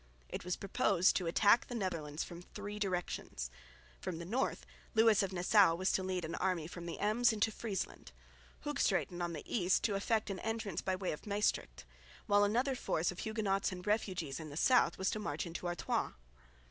[0.29, 3.51] It was proposed to attack the Netherlands from three directions.
[3.99, 7.51] From the north Lewis of Nassau was to lead an army from the Ems into
[7.51, 8.11] Friesland;
[8.65, 11.85] Hoogstraeten on the east to effect an entrance by way of Maestricht;
[12.25, 16.13] while another force of Huguenots and refugees in the south was to march into Artois.